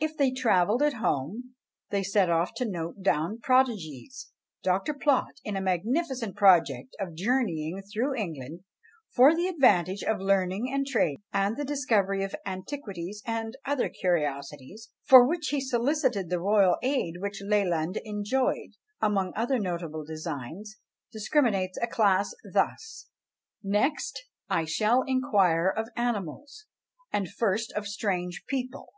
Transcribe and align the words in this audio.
If 0.00 0.16
they 0.16 0.32
travelled 0.32 0.82
at 0.82 0.94
home, 0.94 1.54
they 1.90 2.02
set 2.02 2.28
off 2.28 2.52
to 2.54 2.64
note 2.64 3.00
down 3.00 3.38
prodigies. 3.38 4.32
Dr. 4.64 4.92
Plott, 4.92 5.34
in 5.44 5.54
a 5.54 5.60
magnificent 5.60 6.34
project 6.34 6.96
of 6.98 7.14
journeying 7.14 7.80
through 7.82 8.14
England, 8.16 8.64
for 9.14 9.36
the 9.36 9.46
advantage 9.46 10.02
of 10.02 10.18
"Learning 10.18 10.68
and 10.68 10.84
Trade," 10.84 11.18
and 11.32 11.56
the 11.56 11.64
discovery 11.64 12.24
of 12.24 12.34
"Antiquities 12.44 13.22
and 13.24 13.56
other 13.64 13.88
Curiosities," 13.88 14.90
for 15.04 15.24
which 15.24 15.50
he 15.50 15.60
solicited 15.60 16.28
the 16.28 16.40
royal 16.40 16.76
aid 16.82 17.18
which 17.20 17.40
Leland 17.40 18.00
enjoyed, 18.04 18.70
among 19.00 19.32
other 19.36 19.60
notable 19.60 20.04
designs, 20.04 20.74
discriminates 21.12 21.78
a 21.80 21.86
class 21.86 22.34
thus: 22.52 23.10
"Next 23.62 24.24
I 24.48 24.64
shall 24.64 25.04
inquire 25.06 25.68
of 25.68 25.86
animals; 25.94 26.66
and 27.12 27.30
first 27.30 27.70
of 27.74 27.86
strange 27.86 28.42
people." 28.48 28.88